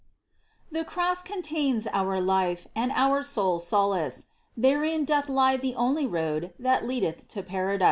[0.71, 4.25] The Cross contains our life And our sole solace:
[4.57, 7.79] Therein doth lie the only road that leadeth To Paradise